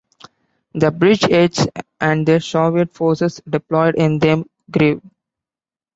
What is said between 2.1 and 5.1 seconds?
the Soviet forces deployed in them grew.